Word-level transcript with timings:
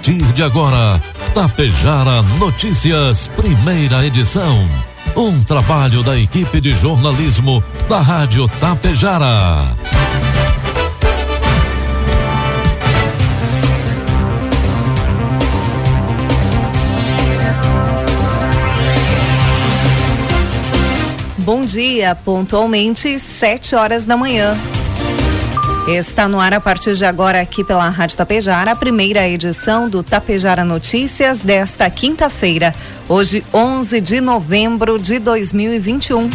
partir 0.00 0.32
de 0.32 0.42
agora, 0.42 0.98
Tapejara 1.34 2.22
Notícias, 2.38 3.28
primeira 3.36 4.06
edição. 4.06 4.66
Um 5.14 5.42
trabalho 5.42 6.02
da 6.02 6.18
equipe 6.18 6.58
de 6.58 6.72
jornalismo 6.72 7.62
da 7.86 8.00
Rádio 8.00 8.48
Tapejara. 8.58 9.76
Bom 21.36 21.66
dia, 21.66 22.14
pontualmente, 22.14 23.18
7 23.18 23.74
horas 23.74 24.06
da 24.06 24.16
manhã. 24.16 24.56
Está 25.96 26.28
no 26.28 26.38
ar 26.38 26.54
a 26.54 26.60
partir 26.60 26.94
de 26.94 27.04
agora 27.04 27.40
aqui 27.40 27.64
pela 27.64 27.88
Rádio 27.88 28.16
Tapejara, 28.16 28.70
a 28.70 28.76
primeira 28.76 29.28
edição 29.28 29.88
do 29.88 30.04
Tapejara 30.04 30.64
Notícias 30.64 31.38
desta 31.38 31.90
quinta-feira, 31.90 32.72
hoje 33.08 33.44
11 33.52 34.00
de 34.00 34.20
novembro 34.20 34.98
de 35.00 35.18
2021. 35.18 36.30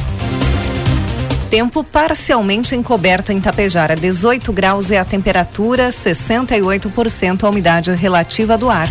Tempo 1.50 1.86
parcialmente 1.86 2.76
encoberto 2.76 3.32
em 3.32 3.40
Tapejara, 3.40 3.96
18 3.96 4.52
graus 4.52 4.92
é 4.92 5.00
a 5.00 5.06
temperatura, 5.06 5.88
68% 5.88 7.44
a 7.46 7.50
umidade 7.50 7.92
relativa 7.92 8.58
do 8.58 8.70
ar. 8.70 8.90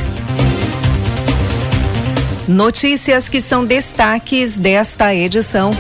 Notícias 2.49 3.29
que 3.29 3.41
são 3.41 3.67
destaques 3.67 4.57
desta 4.57 5.15
edição. 5.15 5.73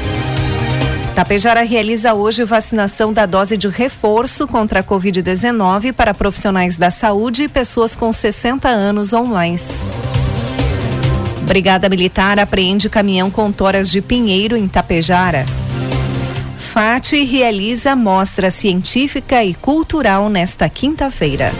Tapejara 1.14 1.62
realiza 1.62 2.12
hoje 2.12 2.42
vacinação 2.42 3.12
da 3.12 3.24
dose 3.24 3.56
de 3.56 3.68
reforço 3.68 4.48
contra 4.48 4.80
a 4.80 4.82
Covid-19 4.82 5.92
para 5.92 6.12
profissionais 6.12 6.76
da 6.76 6.90
saúde 6.90 7.44
e 7.44 7.48
pessoas 7.48 7.94
com 7.94 8.12
60 8.12 8.68
anos 8.68 9.12
ou 9.12 9.24
mais. 9.24 9.80
Brigada 11.42 11.88
Militar 11.88 12.40
apreende 12.40 12.90
caminhão 12.90 13.30
com 13.30 13.52
toras 13.52 13.88
de 13.88 14.02
pinheiro 14.02 14.56
em 14.56 14.66
Tapejara. 14.66 15.46
FAT 16.58 17.12
realiza 17.24 17.94
mostra 17.94 18.50
científica 18.50 19.44
e 19.44 19.54
cultural 19.54 20.28
nesta 20.28 20.68
quinta-feira. 20.68 21.52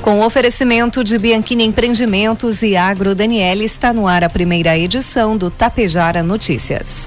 Com 0.00 0.22
oferecimento 0.22 1.04
de 1.04 1.18
Bianchini 1.18 1.64
Empreendimentos 1.64 2.62
e 2.62 2.76
Agro 2.76 3.14
Daniele, 3.14 3.64
está 3.64 3.92
no 3.92 4.08
ar 4.08 4.24
a 4.24 4.30
primeira 4.30 4.76
edição 4.78 5.36
do 5.36 5.50
Tapejara 5.50 6.22
Notícias. 6.22 7.06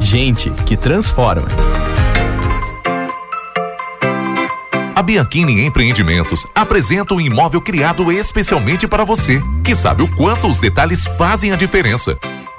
Gente 0.00 0.50
que 0.66 0.76
transforma. 0.76 1.48
A 4.94 5.02
Bianchini 5.02 5.64
Empreendimentos 5.64 6.46
apresenta 6.54 7.14
um 7.14 7.20
imóvel 7.20 7.60
criado 7.60 8.12
especialmente 8.12 8.86
para 8.86 9.04
você, 9.04 9.42
que 9.64 9.74
sabe 9.74 10.02
o 10.02 10.16
quanto 10.16 10.48
os 10.48 10.60
detalhes 10.60 11.04
fazem 11.16 11.52
a 11.52 11.56
diferença. 11.56 12.18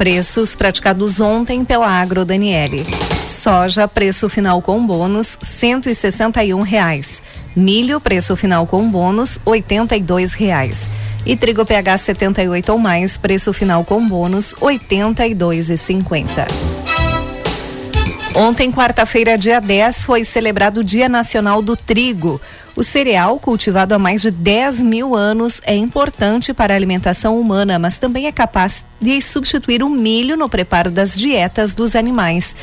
Preços 0.00 0.56
praticados 0.56 1.20
ontem 1.20 1.62
pela 1.62 1.86
Agro 1.86 2.24
Daniele. 2.24 2.86
Soja, 3.26 3.86
preço 3.86 4.30
final 4.30 4.62
com 4.62 4.86
bônus, 4.86 5.36
cento 5.42 5.90
e 5.90 5.94
sessenta 5.94 6.42
e 6.42 6.54
um 6.54 6.62
reais. 6.62 7.20
Milho, 7.54 8.00
preço 8.00 8.34
final 8.34 8.66
com 8.66 8.90
bônus, 8.90 9.38
oitenta 9.44 9.94
e 9.94 10.00
dois 10.00 10.32
reais. 10.32 10.88
E 11.26 11.36
trigo 11.36 11.66
PH 11.66 11.98
78 11.98 12.72
ou 12.72 12.78
mais, 12.78 13.18
preço 13.18 13.52
final 13.52 13.84
com 13.84 14.08
bônus, 14.08 14.54
oitenta 14.58 15.26
e 15.26 15.34
dois 15.34 15.68
e 15.68 15.76
cinquenta. 15.76 16.46
Ontem, 18.34 18.70
quarta-feira, 18.70 19.36
dia 19.36 19.60
10, 19.60 20.04
foi 20.04 20.22
celebrado 20.22 20.80
o 20.80 20.84
Dia 20.84 21.08
Nacional 21.08 21.60
do 21.60 21.76
Trigo. 21.76 22.40
O 22.76 22.82
cereal, 22.82 23.40
cultivado 23.40 23.92
há 23.92 23.98
mais 23.98 24.22
de 24.22 24.30
10 24.30 24.84
mil 24.84 25.16
anos, 25.16 25.60
é 25.64 25.74
importante 25.74 26.54
para 26.54 26.72
a 26.72 26.76
alimentação 26.76 27.38
humana, 27.38 27.76
mas 27.76 27.98
também 27.98 28.28
é 28.28 28.32
capaz 28.32 28.84
de 29.00 29.20
substituir 29.20 29.82
o 29.82 29.90
milho 29.90 30.36
no 30.36 30.48
preparo 30.48 30.92
das 30.92 31.14
dietas 31.16 31.74
dos 31.74 31.96
animais. 31.96 32.54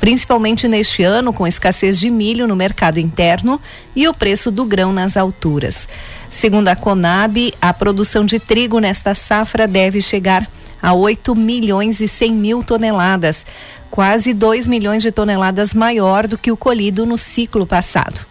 Principalmente 0.00 0.66
neste 0.66 1.04
ano, 1.04 1.32
com 1.32 1.46
escassez 1.46 2.00
de 2.00 2.10
milho 2.10 2.48
no 2.48 2.56
mercado 2.56 2.98
interno 2.98 3.60
e 3.94 4.08
o 4.08 4.12
preço 4.12 4.50
do 4.50 4.64
grão 4.64 4.92
nas 4.92 5.16
alturas. 5.16 5.88
Segundo 6.28 6.66
a 6.66 6.74
Conab, 6.74 7.54
a 7.60 7.72
produção 7.72 8.24
de 8.26 8.40
trigo 8.40 8.80
nesta 8.80 9.14
safra 9.14 9.68
deve 9.68 10.02
chegar 10.02 10.48
a 10.82 10.92
8 10.92 11.36
milhões 11.36 12.00
e 12.00 12.08
100 12.08 12.32
mil 12.32 12.64
toneladas, 12.64 13.46
quase 13.92 14.32
2 14.32 14.68
milhões 14.68 15.02
de 15.02 15.12
toneladas 15.12 15.74
maior 15.74 16.26
do 16.26 16.38
que 16.38 16.50
o 16.50 16.56
colhido 16.56 17.04
no 17.04 17.18
ciclo 17.18 17.66
passado. 17.66 18.24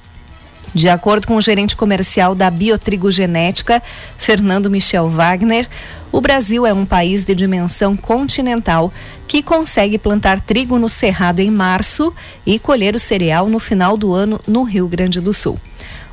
De 0.74 0.90
acordo 0.90 1.28
com 1.28 1.36
o 1.36 1.42
gerente 1.42 1.76
comercial 1.76 2.34
da 2.34 2.50
Biotrigogenética, 2.50 3.80
Fernando 4.18 4.72
Michel 4.72 5.08
Wagner, 5.08 5.70
o 6.12 6.20
Brasil 6.20 6.66
é 6.66 6.74
um 6.74 6.84
país 6.84 7.24
de 7.24 7.36
dimensão 7.36 7.96
continental 7.96 8.92
que 9.28 9.44
consegue 9.44 10.00
plantar 10.00 10.42
trigo 10.42 10.80
no 10.80 10.90
cerrado 10.90 11.42
em 11.42 11.52
março 11.52 12.12
e 12.44 12.58
colher 12.58 12.96
o 12.96 13.00
cereal 13.00 13.48
no 13.48 13.60
final 13.60 13.96
do 13.96 14.14
ano 14.14 14.40
no 14.48 14.64
Rio 14.64 14.88
Grande 14.88 15.22
do 15.22 15.32
Sul. 15.32 15.60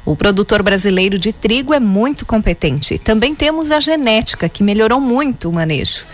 O 0.04 0.14
produtor 0.14 0.62
brasileiro 0.62 1.18
de 1.18 1.32
trigo 1.32 1.72
é 1.72 1.80
muito 1.80 2.26
competente. 2.26 2.98
Também 2.98 3.34
temos 3.34 3.70
a 3.70 3.80
genética, 3.80 4.46
que 4.46 4.62
melhorou 4.62 5.00
muito 5.00 5.48
o 5.48 5.52
manejo. 5.52 6.04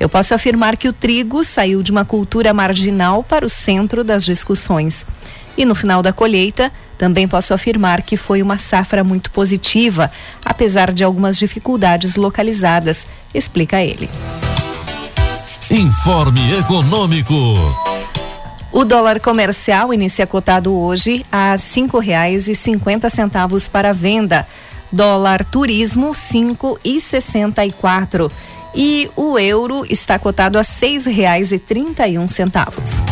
Eu 0.00 0.08
posso 0.08 0.34
afirmar 0.34 0.78
que 0.78 0.88
o 0.88 0.94
trigo 0.94 1.44
saiu 1.44 1.82
de 1.82 1.92
uma 1.92 2.06
cultura 2.06 2.54
marginal 2.54 3.22
para 3.22 3.44
o 3.44 3.50
centro 3.50 4.02
das 4.02 4.24
discussões. 4.24 5.04
E 5.58 5.66
no 5.66 5.74
final 5.74 6.00
da 6.00 6.10
colheita, 6.10 6.72
também 6.96 7.28
posso 7.28 7.52
afirmar 7.52 8.00
que 8.00 8.16
foi 8.16 8.40
uma 8.40 8.56
safra 8.56 9.04
muito 9.04 9.30
positiva, 9.30 10.10
apesar 10.42 10.90
de 10.90 11.04
algumas 11.04 11.36
dificuldades 11.36 12.16
localizadas, 12.16 13.06
explica 13.34 13.82
ele. 13.82 14.08
Informe 15.70 16.54
Econômico. 16.58 17.34
O 18.72 18.86
dólar 18.86 19.20
comercial 19.20 19.92
inicia 19.92 20.26
cotado 20.26 20.74
hoje 20.74 21.26
a 21.30 21.58
cinco 21.58 21.98
reais 21.98 22.48
e 22.48 22.54
cinquenta 22.54 23.10
centavos 23.10 23.68
para 23.68 23.92
venda. 23.92 24.48
Dólar 24.90 25.44
turismo 25.44 26.14
cinco 26.14 26.80
e 26.82 27.02
sessenta 27.02 27.66
e 27.66 27.70
quatro. 27.70 28.30
E 28.74 29.10
o 29.16 29.38
euro 29.38 29.84
está 29.88 30.18
cotado 30.18 30.58
a 30.58 30.62
seis 30.62 31.06
reais 31.06 31.52
e 31.52 31.58
trinta 31.58 32.06
e 32.06 32.18
um 32.18 32.28
centavos. 32.28 33.02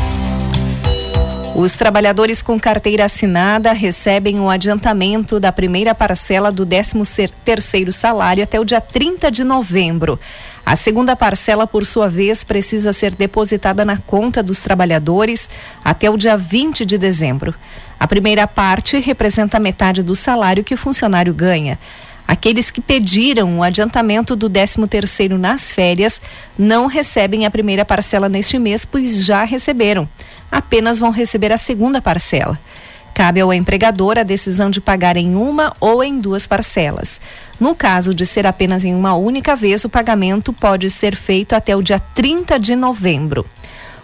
Os 1.57 1.73
trabalhadores 1.73 2.41
com 2.41 2.57
carteira 2.61 3.07
assinada 3.07 3.73
recebem 3.73 4.39
o 4.39 4.49
adiantamento 4.49 5.41
da 5.41 5.51
primeira 5.51 5.93
parcela 5.93 6.53
do 6.53 6.65
13 6.65 7.29
terceiro 7.45 7.91
salário 7.91 8.45
até 8.45 8.61
o 8.61 8.65
dia 8.65 8.81
30 8.81 9.29
de 9.29 9.43
novembro. 9.43 10.21
A 10.65 10.77
segunda 10.77 11.17
parcela, 11.17 11.67
por 11.67 11.85
sua 11.85 12.09
vez, 12.09 12.45
precisa 12.45 12.93
ser 12.93 13.15
depositada 13.17 13.85
na 13.85 13.97
conta 13.97 14.41
dos 14.41 14.61
trabalhadores 14.61 15.51
até 15.83 16.09
o 16.09 16.17
dia 16.17 16.37
20 16.37 16.87
de 16.87 16.97
dezembro. 16.97 17.53
A 17.99 18.07
primeira 18.07 18.47
parte 18.47 18.97
representa 19.01 19.59
metade 19.59 20.01
do 20.01 20.15
salário 20.15 20.63
que 20.63 20.75
o 20.75 20.79
funcionário 20.79 21.35
ganha. 21.35 21.77
Aqueles 22.29 22.71
que 22.71 22.83
pediram 22.83 23.59
o 23.59 23.63
adiantamento 23.63 24.37
do 24.37 24.51
13 24.51 24.87
terceiro 24.87 25.39
nas 25.39 25.73
férias 25.73 26.21
não 26.59 26.87
recebem 26.87 27.47
a 27.47 27.51
primeira 27.51 27.87
parcela 27.87 28.29
neste 28.29 28.59
mês, 28.59 28.85
pois 28.85 29.25
já 29.25 29.45
receberam 29.45 30.07
apenas 30.53 30.99
vão 30.99 31.11
receber 31.11 31.53
a 31.53 31.59
segunda 31.59 32.03
parcela. 32.03 32.59
Cabe 33.15 33.41
ao 33.41 33.53
empregador 33.53 34.19
a 34.19 34.23
decisão 34.23 34.71
de 34.71 34.81
pagar 34.81 35.17
em 35.17 35.35
uma 35.35 35.75
ou 35.81 36.05
em 36.05 36.21
duas 36.21 36.47
parcelas. 36.47 37.21
No 37.59 37.75
caso 37.75 38.15
de 38.15 38.25
ser 38.25 38.47
apenas 38.47 38.85
em 38.85 38.95
uma 38.95 39.15
única 39.15 39.57
vez, 39.57 39.85
o 39.85 39.89
pagamento 39.89 40.53
pode 40.53 40.89
ser 40.91 41.17
feito 41.17 41.55
até 41.55 41.75
o 41.75 41.83
dia 41.83 41.99
30 41.99 42.61
de 42.61 42.77
novembro. 42.77 43.45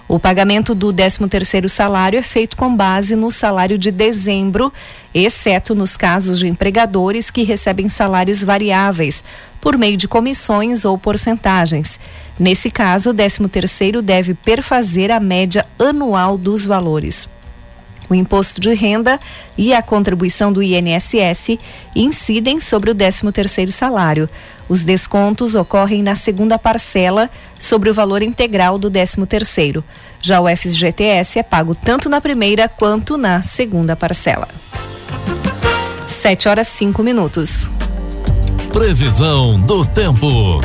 O 0.06 0.18
pagamento 0.18 0.74
do 0.74 0.92
13º 0.92 1.66
salário 1.68 2.18
é 2.18 2.22
feito 2.22 2.56
com 2.56 2.76
base 2.76 3.16
no 3.16 3.30
salário 3.30 3.78
de 3.78 3.90
dezembro, 3.90 4.72
exceto 5.14 5.74
nos 5.74 5.96
casos 5.96 6.38
de 6.38 6.46
empregadores 6.46 7.30
que 7.30 7.42
recebem 7.42 7.88
salários 7.88 8.42
variáveis, 8.42 9.24
por 9.60 9.78
meio 9.78 9.96
de 9.96 10.06
comissões 10.06 10.84
ou 10.84 10.98
porcentagens. 10.98 11.98
Nesse 12.38 12.70
caso, 12.70 13.10
o 13.10 13.14
13º 13.14 14.02
deve 14.02 14.34
perfazer 14.34 15.10
a 15.10 15.18
média 15.18 15.64
anual 15.78 16.36
dos 16.36 16.66
valores. 16.66 17.28
O 18.08 18.14
imposto 18.14 18.60
de 18.60 18.72
renda 18.74 19.18
e 19.56 19.72
a 19.72 19.82
contribuição 19.82 20.52
do 20.52 20.62
INSS 20.62 21.58
incidem 21.94 22.60
sobre 22.60 22.90
o 22.90 22.94
13º 22.94 23.70
salário. 23.70 24.28
Os 24.68 24.82
descontos 24.82 25.54
ocorrem 25.54 26.02
na 26.02 26.14
segunda 26.14 26.58
parcela 26.58 27.30
sobre 27.58 27.90
o 27.90 27.94
valor 27.94 28.22
integral 28.22 28.78
do 28.78 28.90
13º. 28.90 29.82
Já 30.20 30.40
o 30.40 30.48
FGTS 30.48 31.38
é 31.38 31.42
pago 31.42 31.74
tanto 31.74 32.08
na 32.08 32.20
primeira 32.20 32.68
quanto 32.68 33.16
na 33.16 33.42
segunda 33.42 33.94
parcela. 33.94 34.48
7 36.08 36.48
horas 36.48 36.68
5 36.68 37.02
minutos. 37.02 37.70
Previsão 38.72 39.60
do 39.60 39.84
tempo. 39.84 40.60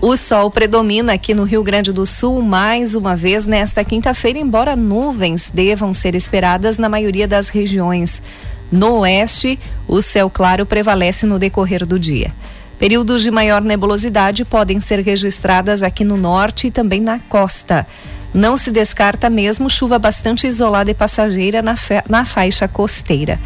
O 0.00 0.14
sol 0.14 0.50
predomina 0.50 1.14
aqui 1.14 1.32
no 1.34 1.44
Rio 1.44 1.62
Grande 1.62 1.90
do 1.90 2.04
Sul 2.04 2.42
mais 2.42 2.94
uma 2.94 3.16
vez 3.16 3.46
nesta 3.46 3.82
quinta-feira, 3.82 4.38
embora 4.38 4.76
nuvens 4.76 5.50
devam 5.52 5.94
ser 5.94 6.14
esperadas 6.14 6.76
na 6.76 6.88
maioria 6.88 7.26
das 7.26 7.48
regiões. 7.48 8.22
No 8.70 9.00
oeste, 9.00 9.58
o 9.88 10.02
céu 10.02 10.28
claro 10.28 10.66
prevalece 10.66 11.24
no 11.24 11.38
decorrer 11.38 11.86
do 11.86 11.98
dia. 11.98 12.34
Períodos 12.78 13.22
de 13.22 13.30
maior 13.30 13.62
nebulosidade 13.62 14.44
podem 14.44 14.78
ser 14.78 15.00
registradas 15.00 15.82
aqui 15.82 16.04
no 16.04 16.18
norte 16.18 16.66
e 16.66 16.70
também 16.70 17.00
na 17.00 17.18
costa. 17.18 17.86
Não 18.34 18.54
se 18.54 18.70
descarta 18.70 19.30
mesmo 19.30 19.70
chuva 19.70 19.98
bastante 19.98 20.46
isolada 20.46 20.90
e 20.90 20.94
passageira 20.94 21.62
na, 21.62 21.74
na 22.06 22.26
faixa 22.26 22.68
costeira. 22.68 23.40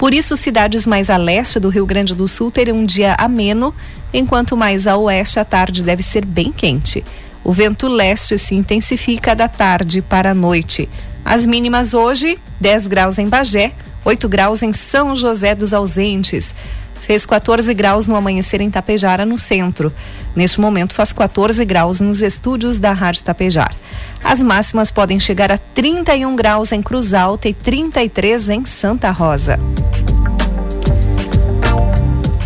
Por 0.00 0.14
isso, 0.14 0.34
cidades 0.34 0.86
mais 0.86 1.10
a 1.10 1.18
leste 1.18 1.60
do 1.60 1.68
Rio 1.68 1.84
Grande 1.84 2.14
do 2.14 2.26
Sul 2.26 2.50
terão 2.50 2.74
um 2.74 2.86
dia 2.86 3.14
ameno, 3.18 3.74
enquanto 4.14 4.56
mais 4.56 4.86
a 4.86 4.96
oeste 4.96 5.38
a 5.38 5.44
tarde 5.44 5.82
deve 5.82 6.02
ser 6.02 6.24
bem 6.24 6.50
quente. 6.50 7.04
O 7.44 7.52
vento 7.52 7.86
leste 7.86 8.38
se 8.38 8.54
intensifica 8.54 9.36
da 9.36 9.46
tarde 9.46 10.00
para 10.00 10.30
a 10.30 10.34
noite. 10.34 10.88
As 11.22 11.44
mínimas 11.44 11.92
hoje: 11.92 12.38
10 12.58 12.86
graus 12.86 13.18
em 13.18 13.28
Bagé, 13.28 13.74
8 14.02 14.26
graus 14.26 14.62
em 14.62 14.72
São 14.72 15.14
José 15.14 15.54
dos 15.54 15.74
Ausentes. 15.74 16.54
Fez 17.00 17.26
14 17.26 17.72
graus 17.74 18.06
no 18.06 18.16
amanhecer 18.16 18.60
em 18.60 18.70
Tapejara, 18.70 19.24
no 19.26 19.36
centro. 19.36 19.92
Neste 20.34 20.60
momento, 20.60 20.94
faz 20.94 21.12
14 21.12 21.64
graus 21.64 22.00
nos 22.00 22.22
estúdios 22.22 22.78
da 22.78 22.92
Rádio 22.92 23.22
Tapejar. 23.22 23.74
As 24.22 24.42
máximas 24.42 24.90
podem 24.90 25.18
chegar 25.18 25.50
a 25.50 25.58
31 25.58 26.36
graus 26.36 26.72
em 26.72 26.82
Cruz 26.82 27.14
Alta 27.14 27.48
e 27.48 27.54
33 27.54 28.50
em 28.50 28.64
Santa 28.64 29.10
Rosa. 29.10 29.58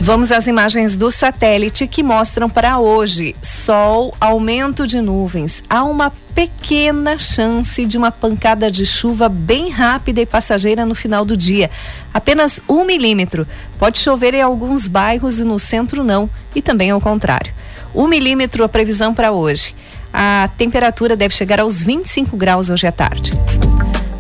Vamos 0.01 0.31
às 0.31 0.47
imagens 0.47 0.99
do 0.99 1.11
satélite 1.11 1.87
que 1.87 2.03
mostram 2.03 2.51
para 2.51 2.79
hoje 2.79 3.35
sol, 3.41 4.15
aumento 4.21 4.87
de 4.87 5.01
nuvens. 5.01 5.65
Há 5.69 5.83
uma 5.83 6.13
pequena 6.35 7.17
chance 7.17 7.87
de 7.87 7.97
uma 7.97 8.11
pancada 8.11 8.71
de 8.71 8.85
chuva 8.85 9.29
bem 9.29 9.71
rápida 9.71 10.21
e 10.21 10.27
passageira 10.27 10.85
no 10.85 10.95
final 10.95 11.25
do 11.25 11.37
dia. 11.37 11.71
Apenas 12.13 12.61
um 12.69 12.85
milímetro. 12.85 13.47
Pode 13.79 13.99
chover 13.99 14.35
em 14.35 14.43
alguns 14.43 14.89
bairros 14.89 15.41
e 15.41 15.45
no 15.45 15.59
centro 15.59 16.03
não, 16.03 16.29
e 16.55 16.61
também 16.61 16.91
ao 16.91 17.01
contrário. 17.01 17.55
Um 17.95 18.09
milímetro 18.09 18.65
a 18.65 18.69
previsão 18.69 19.15
para 19.15 19.31
hoje. 19.31 19.75
A 20.13 20.49
temperatura 20.57 21.17
deve 21.17 21.35
chegar 21.35 21.61
aos 21.61 21.83
25 21.83 22.37
graus 22.37 22.69
hoje 22.69 22.87
à 22.87 22.93
tarde. 22.93 23.31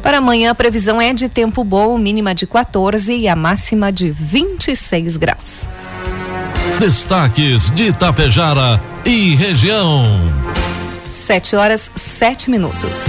Para 0.02 0.18
amanhã, 0.18 0.50
a 0.50 0.54
previsão 0.54 1.00
é 1.00 1.12
de 1.12 1.28
tempo 1.28 1.64
bom, 1.64 1.96
mínima 1.96 2.34
de 2.34 2.46
14 2.46 3.14
e 3.14 3.26
a 3.26 3.34
máxima 3.34 3.90
de 3.90 4.10
26 4.10 5.16
graus. 5.16 5.68
Destaques 6.78 7.70
de 7.70 7.84
Itapejara 7.84 8.80
e 9.04 9.34
região. 9.34 10.04
7 11.14 11.56
horas 11.56 11.90
7 11.94 12.50
minutos. 12.50 13.06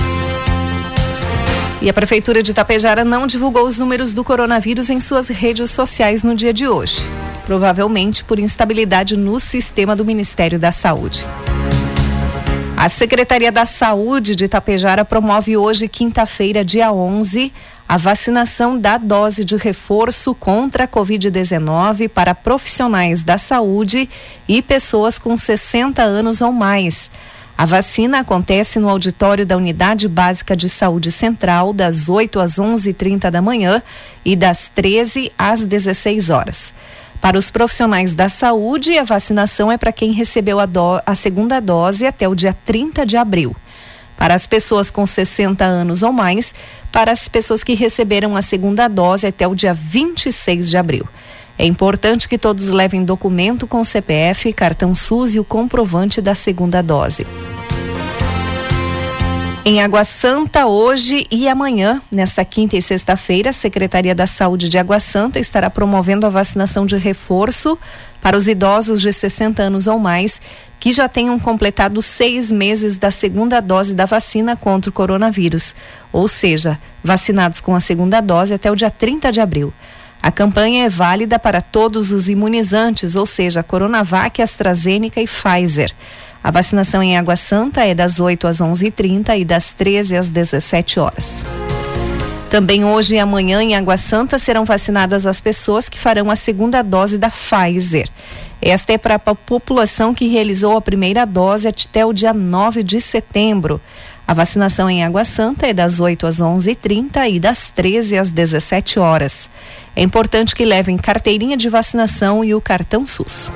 E 1.82 1.90
a 1.90 1.94
Prefeitura 1.94 2.42
de 2.42 2.52
Itapejara 2.52 3.04
não 3.04 3.28
divulgou 3.28 3.66
os 3.66 3.80
números 3.80 4.14
do 4.14 4.24
coronavírus 4.24 4.90
em 4.90 5.00
suas 5.00 5.28
redes 5.28 5.72
sociais 5.72 6.24
no 6.24 6.34
dia 6.34 6.54
de 6.54 6.68
hoje, 6.68 7.02
provavelmente 7.46 8.24
por 8.24 8.40
instabilidade 8.40 9.18
no 9.18 9.40
sistema 9.40 9.96
do 9.96 10.06
Ministério 10.06 10.58
da 10.58 10.72
Saúde. 10.72 11.26
A 12.78 12.90
Secretaria 12.90 13.52
da 13.52 13.66
Saúde 13.66 14.36
de 14.36 14.46
Itapejara 14.46 15.06
promove 15.06 15.58
hoje, 15.58 15.88
quinta-feira, 15.88 16.64
dia 16.64 16.92
11, 16.92 17.54
a 17.88 17.98
vacinação 17.98 18.78
da 18.78 18.98
dose 18.98 19.46
de 19.46 19.56
reforço 19.56 20.34
contra 20.34 20.86
a 20.86 20.88
Covid-19 20.88 22.10
para 22.10 22.34
profissionais 22.34 23.24
da 23.24 23.38
saúde 23.38 24.10
e 24.48 24.62
pessoas 24.62 25.20
com 25.20 25.38
60 25.38 26.02
anos 26.02 26.42
ou 26.42 26.52
mais. 26.52 27.12
A 27.58 27.64
vacina 27.64 28.20
acontece 28.20 28.80
no 28.80 28.90
auditório 28.90 29.46
da 29.46 29.56
Unidade 29.56 30.10
Básica 30.10 30.58
de 30.58 30.68
Saúde 30.68 31.10
Central, 31.10 31.72
das 31.72 32.10
8 32.10 32.38
às 32.38 32.56
11h30 32.56 33.32
da 33.32 33.42
manhã 33.42 33.82
e 34.26 34.36
das 34.36 34.68
13 34.68 35.32
às 35.38 35.64
16 35.64 36.30
horas. 36.30 36.74
Para 37.22 37.38
os 37.38 37.50
profissionais 37.50 38.14
da 38.14 38.28
saúde, 38.28 38.98
a 38.98 39.04
vacinação 39.04 39.72
é 39.72 39.78
para 39.78 39.94
quem 39.94 40.12
recebeu 40.12 40.60
a, 40.60 40.66
do, 40.66 41.02
a 41.06 41.16
segunda 41.16 41.62
dose 41.62 42.06
até 42.06 42.28
o 42.28 42.36
dia 42.36 42.54
30 42.66 43.06
de 43.06 43.16
abril. 43.16 43.56
Para 44.18 44.34
as 44.34 44.46
pessoas 44.46 44.90
com 44.90 45.06
60 45.06 45.64
anos 45.64 46.04
ou 46.04 46.12
mais, 46.12 46.54
para 46.92 47.14
as 47.14 47.30
pessoas 47.30 47.64
que 47.64 47.74
receberam 47.74 48.36
a 48.36 48.42
segunda 48.42 48.90
dose 48.90 49.26
até 49.26 49.48
o 49.48 49.56
dia 49.56 49.74
26 49.74 50.70
de 50.70 50.76
abril. 50.76 51.08
É 51.58 51.66
importante 51.66 52.28
que 52.28 52.38
todos 52.38 52.70
levem 52.70 53.06
documento 53.06 53.66
com 53.66 53.82
CPF, 53.82 54.52
cartão 54.52 54.94
SUS 54.94 55.36
e 55.36 55.40
o 55.40 55.44
comprovante 55.44 56.22
da 56.22 56.36
segunda 56.36 56.82
dose. 56.82 57.26
Em 59.68 59.82
Água 59.82 60.04
Santa, 60.04 60.68
hoje 60.68 61.26
e 61.32 61.50
amanhã, 61.50 62.00
nesta 62.12 62.46
quinta 62.46 62.78
e 62.78 62.82
sexta-feira, 62.84 63.50
a 63.50 63.54
Secretaria 63.54 64.14
da 64.14 64.28
Saúde 64.28 64.70
de 64.70 64.78
Água 64.78 65.00
Santa 65.00 65.40
estará 65.40 65.72
promovendo 65.72 66.28
a 66.28 66.30
vacinação 66.30 66.86
de 66.86 66.96
reforço 66.98 67.76
para 68.22 68.38
os 68.38 68.48
idosos 68.48 69.02
de 69.02 69.12
60 69.12 69.64
anos 69.64 69.88
ou 69.88 69.98
mais 69.98 70.40
que 70.80 70.94
já 70.94 71.08
tenham 71.08 71.40
completado 71.40 72.00
seis 72.00 72.52
meses 72.52 72.96
da 72.96 73.10
segunda 73.10 73.60
dose 73.60 73.96
da 73.96 74.06
vacina 74.06 74.56
contra 74.56 74.92
o 74.92 74.94
coronavírus, 74.94 75.74
ou 76.14 76.28
seja, 76.28 76.80
vacinados 77.04 77.60
com 77.60 77.74
a 77.74 77.80
segunda 77.80 78.22
dose 78.22 78.54
até 78.54 78.70
o 78.70 78.76
dia 78.76 78.92
30 78.92 79.32
de 79.32 79.42
abril. 79.42 79.74
A 80.22 80.32
campanha 80.32 80.86
é 80.86 80.90
válida 80.90 81.40
para 81.40 81.60
todos 81.60 82.12
os 82.12 82.30
imunizantes, 82.30 83.16
ou 83.16 83.26
seja, 83.26 83.64
Coronavac, 83.64 84.40
AstraZeneca 84.44 85.20
e 85.20 85.26
Pfizer. 85.26 85.92
A 86.46 86.52
vacinação 86.52 87.02
em 87.02 87.18
Água 87.18 87.36
Santa 87.36 87.84
é 87.84 87.96
das 87.96 88.20
8 88.20 88.46
às 88.46 88.58
11h30 88.58 89.40
e 89.40 89.44
das 89.44 89.74
13 89.74 90.16
às 90.16 90.30
17 90.30 91.00
horas. 91.00 91.44
Também 92.52 92.86
hoje 92.86 93.16
e 93.16 93.20
amanhã 93.20 93.64
em 93.64 93.76
Água 93.76 93.98
Santa 93.98 94.38
serão 94.38 94.64
vacinadas 94.64 95.26
as 95.26 95.42
pessoas 95.42 95.90
que 95.90 95.98
farão 95.98 96.30
a 96.30 96.36
segunda 96.36 96.84
dose 96.84 97.18
da 97.18 97.32
Pfizer. 97.32 98.08
Esta 98.62 98.94
é 98.94 98.98
para 99.00 99.16
a 99.16 99.36
população 99.36 100.14
que 100.14 100.28
realizou 100.28 100.78
a 100.78 100.82
primeira 100.82 101.26
dose 101.26 101.68
até 101.68 102.06
o 102.06 102.14
dia 102.14 102.32
9 102.32 102.84
de 102.84 103.02
setembro. 103.02 103.82
A 104.28 104.34
vacinação 104.36 104.88
em 104.88 105.04
Água 105.04 105.26
Santa 105.26 105.66
é 105.66 105.74
das 105.74 106.00
8 106.00 106.28
às 106.28 106.38
11h30 106.38 107.28
e 107.28 107.40
das 107.40 107.70
13 107.70 108.20
às 108.20 108.30
17 108.30 109.00
horas. 109.00 109.50
É 109.96 110.04
importante 110.04 110.54
que 110.54 110.64
levem 110.64 110.96
carteirinha 110.96 111.58
de 111.58 111.70
vacinação 111.70 112.46
e 112.46 112.54
o 112.54 112.62
cartão 112.62 113.04
SUS. 113.04 113.52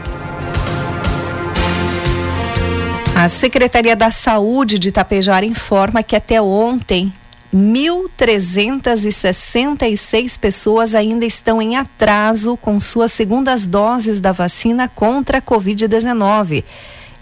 A 3.19 3.27
Secretaria 3.27 3.95
da 3.97 4.11
Saúde 4.11 4.79
de 4.79 4.87
Itapejara 4.87 5.45
informa 5.45 6.01
que 6.01 6.15
até 6.15 6.41
ontem 6.41 7.11
1.366 7.53 10.39
pessoas 10.39 10.95
ainda 10.95 11.25
estão 11.25 11.61
em 11.61 11.75
atraso 11.75 12.55
com 12.55 12.79
suas 12.79 13.11
segundas 13.11 13.67
doses 13.67 14.21
da 14.21 14.31
vacina 14.31 14.87
contra 14.87 15.39
a 15.39 15.41
Covid-19. 15.41 16.63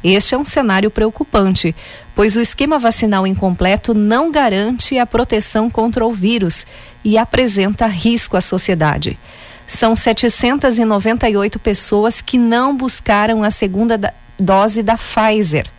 Este 0.03 0.35
é 0.35 0.37
um 0.37 0.45
cenário 0.45 0.91
preocupante, 0.91 1.75
pois 2.13 2.35
o 2.35 2.41
esquema 2.41 2.77
vacinal 2.77 3.25
incompleto 3.25 3.95
não 3.95 4.31
garante 4.31 4.99
a 4.99 5.05
proteção 5.07 5.67
contra 5.67 6.05
o 6.05 6.13
vírus 6.13 6.67
e 7.03 7.17
apresenta 7.17 7.87
risco 7.87 8.37
à 8.37 8.41
sociedade. 8.41 9.17
São 9.65 9.95
798 9.95 11.57
pessoas 11.57 12.21
que 12.21 12.37
não 12.37 12.77
buscaram 12.77 13.43
a 13.43 13.49
segunda 13.49 14.13
dose 14.39 14.83
da 14.83 14.95
Pfizer. 14.95 15.75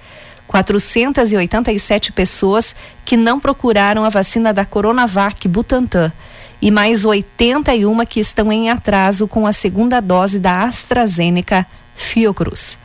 487 0.48 2.10
pessoas 2.10 2.74
que 3.04 3.16
não 3.16 3.38
procuraram 3.38 4.04
a 4.04 4.08
vacina 4.08 4.52
da 4.52 4.64
Coronavac 4.64 5.46
Butantan 5.46 6.10
e 6.60 6.70
mais 6.70 7.04
81 7.04 8.04
que 8.06 8.18
estão 8.18 8.50
em 8.50 8.70
atraso 8.70 9.28
com 9.28 9.46
a 9.46 9.52
segunda 9.52 10.00
dose 10.00 10.40
da 10.40 10.64
AstraZeneca 10.64 11.66
Fiocruz. 11.94 12.78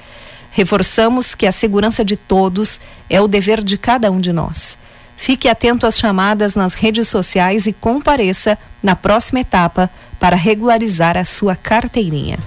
Reforçamos 0.52 1.34
que 1.34 1.48
a 1.48 1.52
segurança 1.52 2.06
de 2.06 2.16
todos 2.16 2.80
é 3.10 3.20
o 3.20 3.28
dever 3.28 3.64
de 3.64 3.78
cada 3.78 4.12
um 4.12 4.20
de 4.20 4.32
nós. 4.32 4.78
Fique 5.16 5.48
atento 5.48 5.88
às 5.88 5.98
chamadas 5.98 6.54
nas 6.54 6.74
redes 6.74 7.08
sociais 7.08 7.66
e 7.66 7.74
compareça 7.74 8.58
na 8.82 8.96
próxima 8.96 9.40
etapa 9.40 9.90
para 10.20 10.36
regularizar 10.36 11.18
a 11.18 11.24
sua 11.24 11.56
carteirinha. 11.56 12.38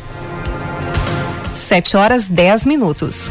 7 1.55 1.97
horas 1.97 2.29
10 2.29 2.67
minutos. 2.67 3.31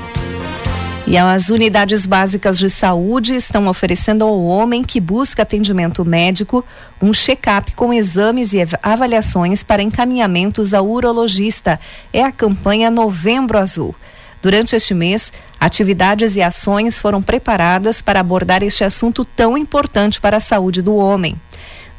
E 1.07 1.19
as 1.19 1.50
unidades 1.50 2.07
básicas 2.07 2.57
de 2.57 2.67
saúde 2.67 3.35
estão 3.35 3.67
oferecendo 3.67 4.24
ao 4.24 4.43
homem 4.43 4.83
que 4.83 5.00
busca 5.00 5.43
atendimento 5.43 6.03
médico 6.03 6.65
um 7.00 7.13
check-up 7.13 7.75
com 7.75 7.93
exames 7.93 8.53
e 8.53 8.65
avaliações 8.81 9.62
para 9.62 9.83
encaminhamentos 9.83 10.74
ao 10.74 10.88
urologista. 10.88 11.79
É 12.12 12.24
a 12.24 12.31
campanha 12.31 12.89
Novembro 12.89 13.59
Azul. 13.59 13.93
Durante 14.41 14.75
este 14.75 14.95
mês, 14.95 15.31
atividades 15.59 16.35
e 16.35 16.41
ações 16.41 16.97
foram 16.97 17.21
preparadas 17.21 18.01
para 18.01 18.19
abordar 18.19 18.63
este 18.63 18.83
assunto 18.83 19.24
tão 19.24 19.55
importante 19.55 20.19
para 20.19 20.38
a 20.38 20.39
saúde 20.41 20.81
do 20.81 20.95
homem. 20.95 21.39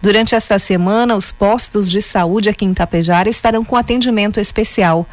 Durante 0.02 0.34
esta 0.34 0.58
semana, 0.58 1.16
os 1.16 1.32
postos 1.32 1.90
de 1.90 2.00
saúde 2.00 2.48
aqui 2.48 2.64
em 2.64 2.75
Tapejara 2.75 3.28
estarão 3.28 3.64
com 3.64 3.76
atendimento 3.76 4.38
especial. 4.38 5.06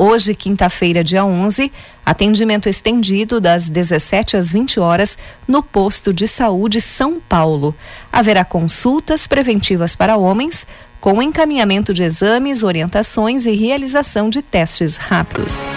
Hoje, 0.00 0.32
quinta-feira, 0.32 1.02
dia 1.02 1.24
11, 1.24 1.72
atendimento 2.06 2.68
estendido 2.68 3.40
das 3.40 3.68
17 3.68 4.36
às 4.36 4.52
20 4.52 4.78
horas 4.78 5.18
no 5.46 5.60
posto 5.60 6.12
de 6.14 6.28
saúde 6.28 6.80
São 6.80 7.18
Paulo. 7.18 7.74
Haverá 8.12 8.44
consultas 8.44 9.26
preventivas 9.26 9.96
para 9.96 10.16
homens, 10.16 10.68
com 11.00 11.20
encaminhamento 11.20 11.92
de 11.92 12.04
exames, 12.04 12.62
orientações 12.62 13.44
e 13.44 13.56
realização 13.56 14.30
de 14.30 14.40
testes 14.40 14.96
rápidos. 14.96 15.68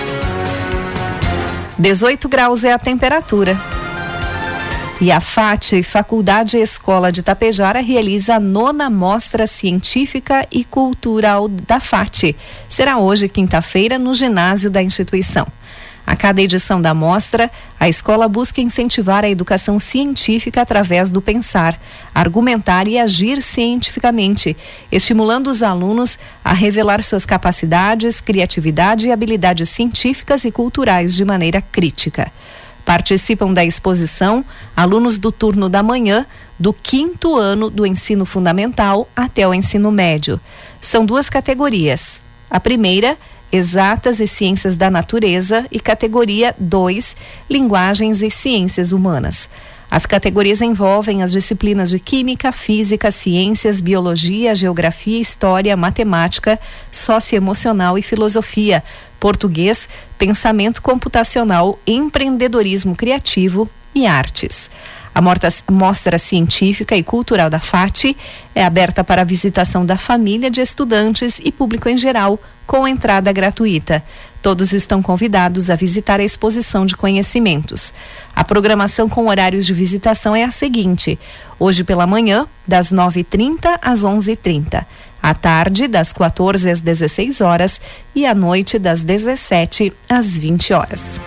18 1.79 2.29
graus 2.29 2.63
é 2.63 2.73
a 2.73 2.77
temperatura. 2.77 3.57
E 5.01 5.11
a 5.11 5.19
FAT, 5.19 5.81
Faculdade 5.81 6.57
Escola 6.57 7.11
de 7.11 7.23
Tapejara, 7.23 7.81
realiza 7.81 8.35
a 8.35 8.39
nona 8.39 8.87
Mostra 8.87 9.47
Científica 9.47 10.47
e 10.51 10.63
Cultural 10.63 11.47
da 11.47 11.79
FAT. 11.79 12.35
Será 12.69 12.99
hoje, 12.99 13.27
quinta-feira, 13.27 13.97
no 13.97 14.13
ginásio 14.13 14.69
da 14.69 14.79
instituição. 14.83 15.47
A 16.05 16.15
cada 16.15 16.39
edição 16.39 16.79
da 16.79 16.93
mostra, 16.93 17.49
a 17.79 17.89
escola 17.89 18.27
busca 18.27 18.61
incentivar 18.61 19.25
a 19.25 19.29
educação 19.29 19.79
científica 19.79 20.61
através 20.61 21.09
do 21.09 21.19
pensar, 21.19 21.81
argumentar 22.13 22.87
e 22.87 22.99
agir 22.99 23.41
cientificamente, 23.41 24.55
estimulando 24.91 25.47
os 25.47 25.63
alunos 25.63 26.19
a 26.43 26.53
revelar 26.53 27.01
suas 27.01 27.25
capacidades, 27.25 28.21
criatividade 28.21 29.07
e 29.07 29.11
habilidades 29.11 29.67
científicas 29.69 30.45
e 30.45 30.51
culturais 30.51 31.15
de 31.15 31.25
maneira 31.25 31.59
crítica. 31.59 32.31
Participam 32.91 33.53
da 33.53 33.63
exposição 33.63 34.43
alunos 34.75 35.17
do 35.17 35.31
turno 35.31 35.69
da 35.69 35.81
manhã 35.81 36.25
do 36.59 36.73
quinto 36.73 37.37
ano 37.37 37.69
do 37.69 37.85
ensino 37.85 38.25
fundamental 38.25 39.07
até 39.15 39.47
o 39.47 39.53
ensino 39.53 39.89
médio. 39.89 40.41
São 40.81 41.05
duas 41.05 41.29
categorias. 41.29 42.21
A 42.49 42.59
primeira, 42.59 43.17
Exatas 43.49 44.19
e 44.19 44.27
Ciências 44.27 44.75
da 44.75 44.91
Natureza, 44.91 45.65
e 45.71 45.79
categoria 45.79 46.53
2, 46.59 47.15
Linguagens 47.49 48.21
e 48.21 48.29
Ciências 48.29 48.91
Humanas. 48.91 49.47
As 49.89 50.05
categorias 50.05 50.61
envolvem 50.61 51.23
as 51.23 51.31
disciplinas 51.31 51.89
de 51.89 51.99
Química, 51.99 52.51
Física, 52.51 53.09
Ciências, 53.09 53.79
Biologia, 53.79 54.53
Geografia, 54.53 55.19
História, 55.19 55.77
Matemática, 55.77 56.59
Socioemocional 56.91 57.97
e 57.97 58.01
Filosofia, 58.01 58.83
Português, 59.21 59.87
Pensamento 60.17 60.81
Computacional, 60.81 61.77
Empreendedorismo 61.85 62.95
Criativo 62.95 63.69
e 63.93 64.07
Artes. 64.07 64.67
A 65.13 65.21
mostra 65.69 66.17
científica 66.17 66.95
e 66.95 67.03
cultural 67.03 67.49
da 67.49 67.59
FAT 67.59 68.15
é 68.55 68.63
aberta 68.63 69.03
para 69.03 69.21
a 69.21 69.25
visitação 69.25 69.85
da 69.85 69.97
família 69.97 70.49
de 70.49 70.61
estudantes 70.61 71.39
e 71.43 71.51
público 71.51 71.87
em 71.87 71.97
geral, 71.97 72.39
com 72.65 72.87
entrada 72.87 73.31
gratuita. 73.31 74.03
Todos 74.41 74.71
estão 74.73 75.03
convidados 75.03 75.69
a 75.69 75.75
visitar 75.75 76.19
a 76.19 76.23
exposição 76.23 76.85
de 76.85 76.95
conhecimentos. 76.95 77.93
A 78.33 78.43
programação 78.43 79.07
com 79.07 79.27
horários 79.27 79.65
de 79.65 79.73
visitação 79.73 80.35
é 80.35 80.45
a 80.45 80.51
seguinte: 80.51 81.19
hoje 81.59 81.83
pela 81.83 82.07
manhã, 82.07 82.47
das 82.65 82.91
9h30 82.91 83.77
às 83.81 84.03
11h30. 84.03 84.85
À 85.21 85.35
tarde, 85.35 85.87
das 85.87 86.11
14 86.11 86.69
às 86.69 86.81
16 86.81 87.41
horas 87.41 87.79
e 88.15 88.25
à 88.25 88.33
noite, 88.33 88.79
das 88.79 89.03
17 89.03 89.93
às 90.09 90.37
20 90.37 90.73
horas. 90.73 91.21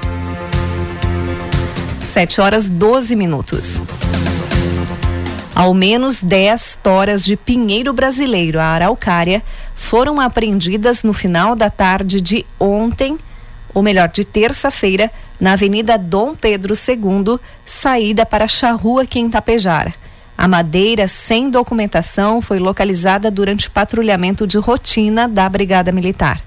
7 2.01 2.41
horas 2.41 2.69
12 2.69 3.15
minutos. 3.15 3.83
Ao 5.55 5.73
menos 5.73 6.21
10 6.21 6.81
toras 6.83 7.25
de 7.25 7.37
pinheiro 7.37 7.93
brasileiro, 7.93 8.59
a 8.59 8.65
araucária, 8.65 9.41
foram 9.77 10.21
apreendidas 10.21 11.05
no 11.05 11.13
final 11.13 11.55
da 11.55 11.71
tarde 11.71 12.21
de 12.21 12.45
ontem, 12.59 13.17
ou 13.73 13.81
melhor, 13.81 14.09
de 14.09 14.25
terça-feira, 14.25 15.09
na 15.39 15.53
Avenida 15.53 15.97
Dom 15.97 16.35
Pedro 16.35 16.75
II, 16.75 17.39
saída 17.65 18.27
para 18.27 18.49
Charrua, 18.49 19.03
aqui 19.03 19.21
em 19.21 19.31
Tapejara. 19.31 19.95
A 20.37 20.49
madeira 20.49 21.07
sem 21.07 21.49
documentação 21.49 22.43
foi 22.43 22.59
localizada 22.59 23.31
durante 23.31 23.71
patrulhamento 23.71 24.47
de 24.47 24.59
rotina 24.59 25.29
da 25.29 25.49
Brigada 25.49 25.93
Militar. 25.93 26.43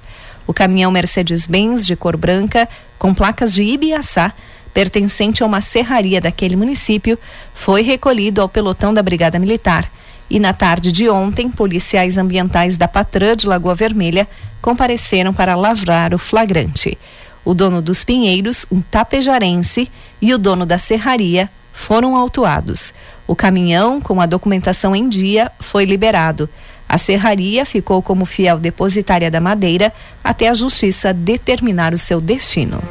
O 0.46 0.54
caminhão 0.54 0.92
Mercedes-Benz 0.92 1.86
de 1.86 1.96
cor 1.96 2.18
branca, 2.18 2.68
com 3.00 3.14
placas 3.14 3.54
de 3.54 3.64
Ibiaçá, 3.64 4.34
pertencente 4.74 5.42
a 5.42 5.46
uma 5.46 5.62
serraria 5.62 6.20
daquele 6.20 6.56
município, 6.56 7.18
foi 7.54 7.82
recolhido 7.82 8.42
ao 8.42 8.50
pelotão 8.50 8.94
da 8.94 9.02
Brigada 9.02 9.40
Militar. 9.40 9.90
E 10.30 10.40
na 10.40 10.54
tarde 10.54 10.92
de 10.92 11.10
ontem, 11.10 11.50
policiais 11.50 12.18
ambientais 12.18 12.76
da 12.76 12.88
Patrã 12.88 13.36
de 13.36 13.48
Lagoa 13.48 13.74
Vermelha 13.74 14.28
compareceram 14.62 15.34
para 15.34 15.56
lavrar 15.56 16.14
o 16.14 16.18
flagrante. 16.18 16.98
O 17.46 17.54
dono 17.54 17.82
dos 17.82 18.04
pinheiros, 18.04 18.66
um 18.70 18.82
tapejarense, 18.82 19.90
e 20.22 20.34
o 20.34 20.38
dono 20.38 20.66
da 20.66 20.78
serraria 20.78 21.50
foram 21.72 22.16
autuados. 22.18 22.94
O 23.28 23.36
caminhão, 23.36 24.00
com 24.00 24.22
a 24.22 24.26
documentação 24.26 24.96
em 24.96 25.10
dia, 25.10 25.52
foi 25.60 25.84
liberado. 25.84 26.50
A 26.88 26.98
serraria 26.98 27.66
ficou 27.66 28.02
como 28.02 28.26
fiel 28.26 28.58
depositária 28.58 29.30
da 29.30 29.42
madeira 29.42 29.94
até 30.24 30.48
a 30.48 30.54
justiça 30.54 31.14
determinar 31.14 31.94
o 31.94 31.98
seu 31.98 32.22
destino. 32.22 32.82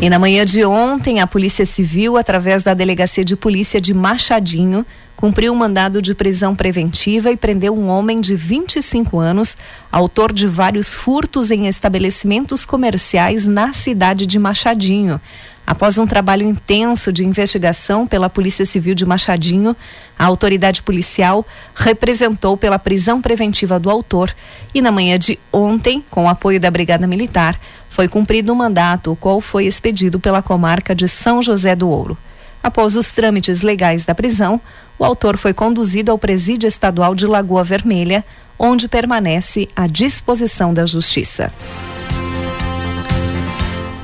E 0.00 0.08
na 0.10 0.18
manhã 0.18 0.44
de 0.44 0.64
ontem, 0.64 1.20
a 1.20 1.26
Polícia 1.26 1.64
Civil, 1.64 2.16
através 2.16 2.62
da 2.62 2.74
Delegacia 2.74 3.24
de 3.24 3.34
Polícia 3.34 3.80
de 3.80 3.94
Machadinho, 3.94 4.84
cumpriu 5.16 5.52
um 5.52 5.56
mandado 5.56 6.02
de 6.02 6.14
prisão 6.14 6.54
preventiva 6.54 7.32
e 7.32 7.36
prendeu 7.36 7.74
um 7.74 7.88
homem 7.88 8.20
de 8.20 8.36
25 8.36 9.18
anos, 9.18 9.56
autor 9.90 10.32
de 10.32 10.46
vários 10.46 10.94
furtos 10.94 11.50
em 11.50 11.66
estabelecimentos 11.66 12.66
comerciais 12.66 13.46
na 13.46 13.72
cidade 13.72 14.26
de 14.26 14.38
Machadinho. 14.38 15.18
Após 15.66 15.98
um 15.98 16.06
trabalho 16.06 16.46
intenso 16.46 17.12
de 17.12 17.24
investigação 17.24 18.06
pela 18.06 18.30
Polícia 18.30 18.64
Civil 18.64 18.94
de 18.94 19.04
Machadinho, 19.04 19.74
a 20.16 20.24
autoridade 20.24 20.80
policial 20.80 21.44
representou 21.74 22.56
pela 22.56 22.78
prisão 22.78 23.20
preventiva 23.20 23.80
do 23.80 23.90
autor 23.90 24.32
e 24.72 24.80
na 24.80 24.92
manhã 24.92 25.18
de 25.18 25.40
ontem, 25.52 26.04
com 26.08 26.26
o 26.26 26.28
apoio 26.28 26.60
da 26.60 26.70
Brigada 26.70 27.06
Militar, 27.08 27.58
foi 27.88 28.06
cumprido 28.06 28.52
o 28.52 28.54
um 28.54 28.58
mandato, 28.58 29.10
o 29.10 29.16
qual 29.16 29.40
foi 29.40 29.66
expedido 29.66 30.20
pela 30.20 30.40
comarca 30.40 30.94
de 30.94 31.08
São 31.08 31.42
José 31.42 31.74
do 31.74 31.88
Ouro. 31.88 32.16
Após 32.62 32.96
os 32.96 33.10
trâmites 33.10 33.62
legais 33.62 34.04
da 34.04 34.14
prisão, 34.14 34.60
o 34.98 35.04
autor 35.04 35.36
foi 35.36 35.52
conduzido 35.52 36.12
ao 36.12 36.18
Presídio 36.18 36.68
Estadual 36.68 37.14
de 37.14 37.26
Lagoa 37.26 37.64
Vermelha, 37.64 38.24
onde 38.58 38.86
permanece 38.86 39.68
à 39.74 39.86
disposição 39.86 40.72
da 40.72 40.86
Justiça. 40.86 41.52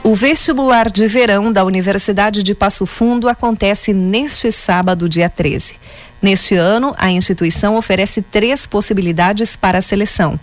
O 0.04 0.16
vestibular 0.16 0.90
de 0.90 1.06
verão 1.06 1.52
da 1.52 1.64
Universidade 1.64 2.42
de 2.42 2.56
Passo 2.56 2.87
Fundo 2.87 3.28
acontece 3.28 3.94
neste 3.94 4.50
sábado, 4.50 5.09
dia 5.09 5.28
13. 5.28 5.76
Neste 6.21 6.56
ano, 6.56 6.92
a 6.99 7.09
instituição 7.09 7.76
oferece 7.76 8.21
três 8.21 8.66
possibilidades 8.66 9.54
para 9.54 9.78
a 9.78 9.80
seleção: 9.80 10.40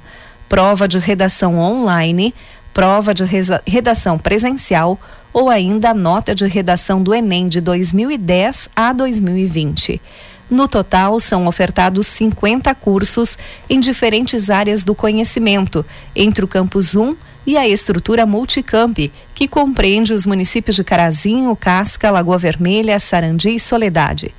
prova 0.48 0.88
de 0.88 0.98
redação 0.98 1.60
online, 1.60 2.34
prova 2.74 3.14
de 3.14 3.26
redação 3.68 4.18
presencial 4.18 4.98
ou 5.34 5.50
ainda 5.50 5.94
nota 5.94 6.34
de 6.34 6.46
redação 6.48 7.04
do 7.04 7.14
Enem 7.14 7.50
de 7.50 7.60
2010 7.60 8.70
a 8.74 8.94
2020. 8.94 10.02
No 10.50 10.68
total, 10.68 11.20
são 11.20 11.46
ofertados 11.46 12.08
50 12.08 12.74
cursos 12.74 13.38
em 13.70 13.80
diferentes 13.80 14.50
áreas 14.50 14.84
do 14.84 14.96
conhecimento, 14.96 15.86
entre 16.16 16.44
o 16.44 16.48
Campus 16.48 16.96
1 16.96 17.16
e 17.46 17.56
a 17.56 17.68
estrutura 17.68 18.26
Multicamp, 18.26 18.98
que 19.34 19.48
compreende 19.48 20.12
os 20.12 20.26
municípios 20.26 20.76
de 20.76 20.84
Carazinho, 20.84 21.56
Casca, 21.56 22.10
Lagoa 22.10 22.38
Vermelha, 22.38 23.00
Sarandi 23.00 23.56
e 23.56 23.60
Soledade. 23.60 24.34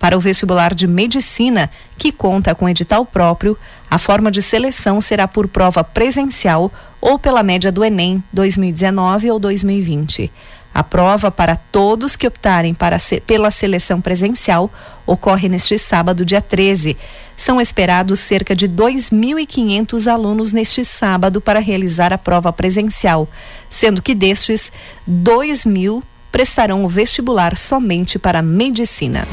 Para 0.00 0.16
o 0.16 0.20
vestibular 0.20 0.74
de 0.74 0.88
medicina, 0.88 1.70
que 1.96 2.10
conta 2.10 2.56
com 2.56 2.68
edital 2.68 3.06
próprio, 3.06 3.56
a 3.88 3.98
forma 3.98 4.32
de 4.32 4.42
seleção 4.42 5.00
será 5.00 5.28
por 5.28 5.46
prova 5.46 5.84
presencial 5.84 6.72
ou 7.00 7.20
pela 7.20 7.42
média 7.44 7.70
do 7.70 7.84
Enem 7.84 8.22
2019 8.32 9.30
ou 9.30 9.38
2020. 9.38 10.32
A 10.74 10.82
prova 10.82 11.30
para 11.30 11.54
todos 11.54 12.16
que 12.16 12.26
optarem 12.26 12.74
para 12.74 12.96
pela 13.26 13.50
seleção 13.50 14.00
presencial 14.00 14.70
ocorre 15.06 15.48
neste 15.48 15.76
sábado, 15.76 16.24
dia 16.24 16.40
13. 16.40 16.96
São 17.36 17.60
esperados 17.60 18.20
cerca 18.20 18.56
de 18.56 18.68
2.500 18.68 20.10
alunos 20.10 20.52
neste 20.52 20.82
sábado 20.82 21.40
para 21.40 21.60
realizar 21.60 22.12
a 22.12 22.18
prova 22.18 22.52
presencial, 22.52 23.28
sendo 23.68 24.00
que 24.00 24.14
destes, 24.14 24.72
2 25.06 25.66
mil 25.66 26.02
prestarão 26.30 26.84
o 26.84 26.88
vestibular 26.88 27.54
somente 27.56 28.18
para 28.18 28.40
medicina. 28.40 29.28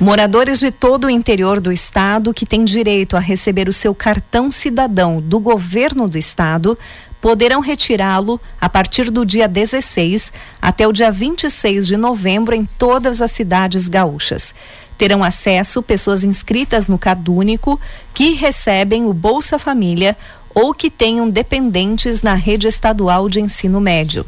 Moradores 0.00 0.58
de 0.58 0.72
todo 0.72 1.04
o 1.04 1.10
interior 1.10 1.60
do 1.60 1.70
estado 1.70 2.34
que 2.34 2.44
têm 2.44 2.64
direito 2.64 3.16
a 3.16 3.20
receber 3.20 3.68
o 3.68 3.72
seu 3.72 3.94
cartão 3.94 4.50
cidadão 4.50 5.20
do 5.20 5.38
governo 5.38 6.08
do 6.08 6.18
estado 6.18 6.76
poderão 7.22 7.60
retirá-lo 7.60 8.40
a 8.60 8.68
partir 8.68 9.08
do 9.08 9.24
dia 9.24 9.46
16 9.46 10.32
até 10.60 10.88
o 10.88 10.92
dia 10.92 11.08
26 11.08 11.86
de 11.86 11.96
novembro 11.96 12.52
em 12.52 12.66
todas 12.76 13.22
as 13.22 13.30
cidades 13.30 13.86
gaúchas. 13.86 14.52
Terão 14.98 15.22
acesso 15.22 15.82
pessoas 15.82 16.24
inscritas 16.24 16.88
no 16.88 16.98
Cadúnico 16.98 17.80
que 18.12 18.32
recebem 18.32 19.06
o 19.06 19.12
Bolsa 19.14 19.56
Família 19.56 20.16
ou 20.52 20.74
que 20.74 20.90
tenham 20.90 21.30
dependentes 21.30 22.22
na 22.22 22.34
rede 22.34 22.66
estadual 22.66 23.28
de 23.28 23.40
ensino 23.40 23.80
médio. 23.80 24.26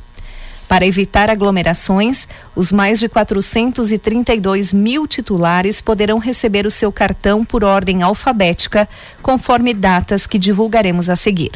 Para 0.68 0.86
evitar 0.86 1.28
aglomerações, 1.28 2.28
os 2.54 2.70
mais 2.70 3.00
de 3.00 3.08
432 3.08 4.72
mil 4.72 5.06
titulares 5.06 5.80
poderão 5.80 6.18
receber 6.18 6.64
o 6.64 6.70
seu 6.70 6.92
cartão 6.92 7.44
por 7.44 7.64
ordem 7.64 8.02
alfabética, 8.02 8.88
conforme 9.20 9.74
datas 9.74 10.26
que 10.26 10.38
divulgaremos 10.38 11.10
a 11.10 11.16
seguir. 11.16 11.52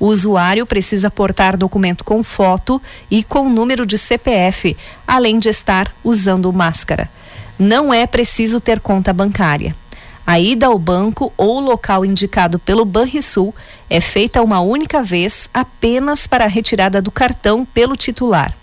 O 0.00 0.06
usuário 0.06 0.64
precisa 0.64 1.10
portar 1.10 1.56
documento 1.56 2.04
com 2.04 2.22
foto 2.22 2.80
e 3.10 3.24
com 3.24 3.48
número 3.48 3.84
de 3.84 3.98
CPF, 3.98 4.76
além 5.06 5.38
de 5.38 5.48
estar 5.48 5.92
usando 6.04 6.52
máscara. 6.52 7.10
Não 7.58 7.92
é 7.92 8.06
preciso 8.06 8.60
ter 8.60 8.78
conta 8.78 9.12
bancária. 9.12 9.74
A 10.24 10.38
ida 10.38 10.66
ao 10.66 10.78
banco 10.78 11.32
ou 11.36 11.58
local 11.58 12.04
indicado 12.04 12.58
pelo 12.58 12.84
Banrisul 12.84 13.54
é 13.88 14.00
feita 14.00 14.42
uma 14.42 14.60
única 14.60 15.02
vez 15.02 15.48
apenas 15.54 16.26
para 16.26 16.44
a 16.44 16.48
retirada 16.48 17.00
do 17.00 17.10
cartão 17.10 17.64
pelo 17.64 17.96
titular. 17.96 18.54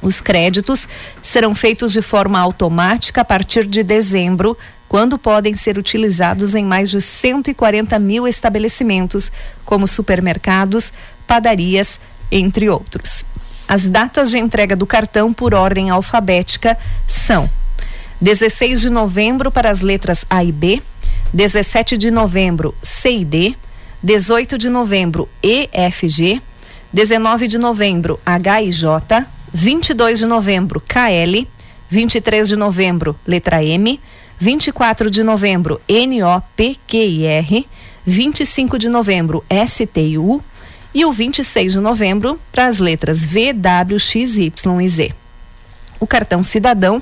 Os 0.00 0.20
créditos 0.20 0.88
serão 1.20 1.54
feitos 1.54 1.92
de 1.92 2.00
forma 2.00 2.38
automática 2.38 3.20
a 3.20 3.24
partir 3.24 3.66
de 3.66 3.82
dezembro, 3.82 4.56
quando 4.92 5.16
podem 5.16 5.56
ser 5.56 5.78
utilizados 5.78 6.54
em 6.54 6.66
mais 6.66 6.90
de 6.90 7.00
140 7.00 7.98
mil 7.98 8.28
estabelecimentos, 8.28 9.32
como 9.64 9.86
supermercados, 9.86 10.92
padarias, 11.26 11.98
entre 12.30 12.68
outros. 12.68 13.24
As 13.66 13.88
datas 13.88 14.30
de 14.30 14.36
entrega 14.36 14.76
do 14.76 14.86
cartão 14.86 15.32
por 15.32 15.54
ordem 15.54 15.88
alfabética 15.88 16.76
são 17.08 17.48
16 18.20 18.82
de 18.82 18.90
novembro 18.90 19.50
para 19.50 19.70
as 19.70 19.80
letras 19.80 20.26
A 20.28 20.44
e 20.44 20.52
B, 20.52 20.82
17 21.32 21.96
de 21.96 22.10
novembro 22.10 22.74
C 22.82 23.12
e 23.14 23.24
D, 23.24 23.56
18 24.02 24.58
de 24.58 24.68
novembro 24.68 25.26
E, 25.42 25.70
F, 25.72 26.06
G, 26.06 26.38
19 26.92 27.48
de 27.48 27.56
novembro 27.56 28.20
H 28.26 28.62
e 28.62 28.70
J, 28.70 29.26
22 29.54 30.18
de 30.18 30.26
novembro 30.26 30.82
KL, 30.86 31.48
23 31.88 32.46
de 32.46 32.56
novembro 32.56 33.18
letra 33.26 33.64
M, 33.64 33.98
24 34.42 35.08
de 35.08 35.22
novembro 35.22 35.80
NOPQIR, 35.88 37.64
25 38.04 38.76
de 38.76 38.88
novembro 38.88 39.44
STU 39.68 40.42
e 40.92 41.04
o 41.04 41.12
26 41.12 41.74
de 41.74 41.78
novembro 41.78 42.40
para 42.50 42.66
as 42.66 42.80
letras 42.80 43.24
V, 43.24 43.52
W, 43.52 44.00
X, 44.00 44.38
Y 44.38 44.80
e 44.80 44.88
Z. 44.88 45.14
O 46.00 46.08
cartão 46.08 46.42
cidadão 46.42 47.00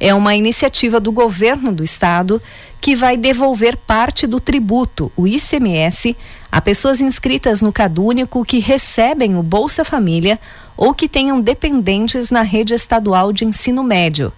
é 0.00 0.12
uma 0.12 0.34
iniciativa 0.34 0.98
do 0.98 1.12
governo 1.12 1.70
do 1.70 1.84
estado 1.84 2.42
que 2.80 2.96
vai 2.96 3.16
devolver 3.16 3.76
parte 3.76 4.26
do 4.26 4.40
tributo, 4.40 5.12
o 5.16 5.28
ICMS, 5.28 6.16
a 6.50 6.60
pessoas 6.60 7.00
inscritas 7.00 7.62
no 7.62 7.72
Cadúnico 7.72 8.44
que 8.44 8.58
recebem 8.58 9.36
o 9.36 9.44
Bolsa 9.44 9.84
Família 9.84 10.40
ou 10.76 10.92
que 10.92 11.08
tenham 11.08 11.40
dependentes 11.40 12.30
na 12.30 12.42
rede 12.42 12.74
estadual 12.74 13.32
de 13.32 13.44
ensino 13.44 13.84
médio. 13.84 14.32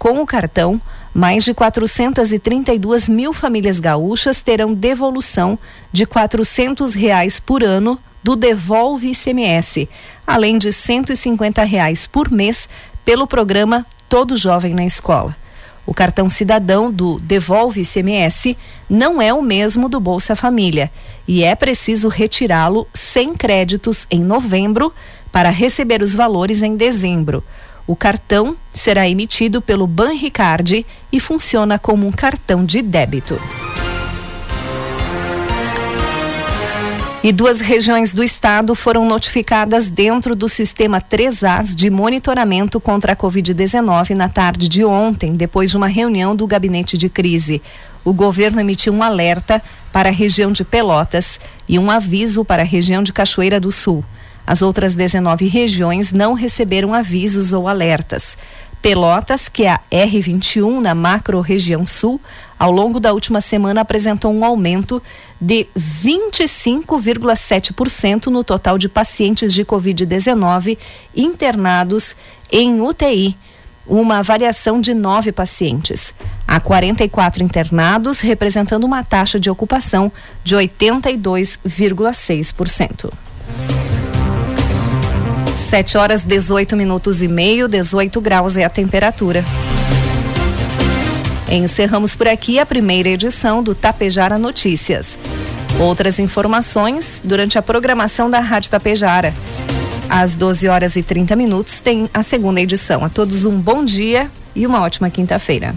Com 0.00 0.18
o 0.22 0.24
cartão, 0.24 0.80
mais 1.12 1.44
de 1.44 1.52
432 1.52 3.06
mil 3.06 3.34
famílias 3.34 3.78
gaúchas 3.78 4.40
terão 4.40 4.72
devolução 4.72 5.58
de 5.92 6.04
R$ 6.04 6.10
reais 6.96 7.38
por 7.38 7.62
ano 7.62 7.98
do 8.24 8.34
Devolve 8.34 9.10
ICMS, 9.10 9.86
além 10.26 10.56
de 10.56 10.72
150 10.72 11.62
reais 11.64 12.06
por 12.06 12.30
mês 12.30 12.66
pelo 13.04 13.26
programa 13.26 13.84
Todo 14.08 14.38
Jovem 14.38 14.72
na 14.72 14.86
Escola. 14.86 15.36
O 15.84 15.92
cartão 15.92 16.30
cidadão 16.30 16.90
do 16.90 17.20
Devolve 17.20 17.82
ICMS 17.82 18.56
não 18.88 19.20
é 19.20 19.34
o 19.34 19.42
mesmo 19.42 19.86
do 19.86 20.00
Bolsa 20.00 20.34
Família 20.34 20.90
e 21.28 21.44
é 21.44 21.54
preciso 21.54 22.08
retirá-lo 22.08 22.88
sem 22.94 23.34
créditos 23.34 24.06
em 24.10 24.22
novembro 24.22 24.94
para 25.30 25.50
receber 25.50 26.00
os 26.00 26.14
valores 26.14 26.62
em 26.62 26.74
dezembro. 26.74 27.44
O 27.90 27.96
cartão 27.96 28.56
será 28.70 29.08
emitido 29.08 29.60
pelo 29.60 29.84
Banricard 29.84 30.86
e 31.10 31.18
funciona 31.18 31.76
como 31.76 32.06
um 32.06 32.12
cartão 32.12 32.64
de 32.64 32.80
débito. 32.82 33.36
E 37.20 37.32
duas 37.32 37.60
regiões 37.60 38.14
do 38.14 38.22
estado 38.22 38.76
foram 38.76 39.04
notificadas 39.04 39.88
dentro 39.88 40.36
do 40.36 40.48
sistema 40.48 41.00
3As 41.00 41.74
de 41.74 41.90
monitoramento 41.90 42.78
contra 42.78 43.14
a 43.14 43.16
Covid-19 43.16 44.10
na 44.10 44.28
tarde 44.28 44.68
de 44.68 44.84
ontem, 44.84 45.34
depois 45.34 45.72
de 45.72 45.76
uma 45.76 45.88
reunião 45.88 46.36
do 46.36 46.46
gabinete 46.46 46.96
de 46.96 47.08
crise. 47.08 47.60
O 48.04 48.12
governo 48.12 48.60
emitiu 48.60 48.92
um 48.92 49.02
alerta 49.02 49.60
para 49.92 50.10
a 50.10 50.12
região 50.12 50.52
de 50.52 50.62
Pelotas 50.62 51.40
e 51.68 51.76
um 51.76 51.90
aviso 51.90 52.44
para 52.44 52.62
a 52.62 52.64
região 52.64 53.02
de 53.02 53.12
Cachoeira 53.12 53.58
do 53.58 53.72
Sul. 53.72 54.04
As 54.50 54.60
outras 54.62 54.94
19 54.96 55.46
regiões 55.46 56.10
não 56.10 56.32
receberam 56.32 56.92
avisos 56.92 57.52
ou 57.52 57.68
alertas. 57.68 58.36
Pelotas, 58.82 59.48
que 59.48 59.62
é 59.62 59.70
a 59.70 59.80
R21 59.92 60.80
na 60.80 60.92
macro-região 60.92 61.86
sul, 61.86 62.20
ao 62.58 62.72
longo 62.72 62.98
da 62.98 63.12
última 63.12 63.40
semana 63.40 63.82
apresentou 63.82 64.34
um 64.34 64.44
aumento 64.44 65.00
de 65.40 65.68
25,7% 65.78 68.26
no 68.26 68.42
total 68.42 68.76
de 68.76 68.88
pacientes 68.88 69.54
de 69.54 69.64
Covid-19 69.64 70.76
internados 71.14 72.16
em 72.50 72.80
UTI, 72.80 73.38
uma 73.86 74.20
variação 74.20 74.80
de 74.80 74.92
nove 74.92 75.30
pacientes. 75.30 76.12
Há 76.44 76.58
44 76.58 77.44
internados, 77.44 78.18
representando 78.18 78.82
uma 78.82 79.04
taxa 79.04 79.38
de 79.38 79.48
ocupação 79.48 80.10
de 80.42 80.56
82,6%. 80.56 83.12
7 85.70 85.96
horas 85.96 86.24
18 86.24 86.76
minutos 86.76 87.22
e 87.22 87.28
meio, 87.28 87.68
18 87.68 88.20
graus 88.20 88.56
é 88.56 88.64
a 88.64 88.68
temperatura. 88.68 89.44
Encerramos 91.48 92.16
por 92.16 92.26
aqui 92.26 92.58
a 92.58 92.66
primeira 92.66 93.08
edição 93.08 93.62
do 93.62 93.72
Tapejara 93.72 94.36
Notícias. 94.36 95.16
Outras 95.78 96.18
informações 96.18 97.22
durante 97.24 97.56
a 97.56 97.62
programação 97.62 98.28
da 98.28 98.40
Rádio 98.40 98.68
Tapejara. 98.68 99.32
Às 100.08 100.34
12 100.34 100.66
horas 100.66 100.96
e 100.96 101.04
30 101.04 101.36
minutos 101.36 101.78
tem 101.78 102.10
a 102.12 102.24
segunda 102.24 102.60
edição. 102.60 103.04
A 103.04 103.08
todos 103.08 103.44
um 103.44 103.56
bom 103.56 103.84
dia 103.84 104.28
e 104.56 104.66
uma 104.66 104.80
ótima 104.80 105.08
quinta-feira. 105.08 105.76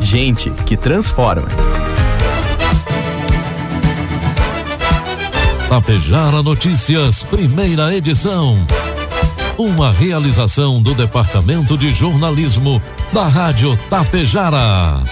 Gente 0.00 0.50
que 0.64 0.76
transforma. 0.76 1.48
Tapejara 5.68 6.42
Notícias, 6.42 7.24
primeira 7.24 7.94
edição. 7.94 8.64
Uma 9.58 9.90
realização 9.90 10.80
do 10.80 10.94
Departamento 10.94 11.76
de 11.76 11.92
Jornalismo 11.92 12.80
da 13.12 13.26
Rádio 13.26 13.76
Tapejara. 13.88 15.02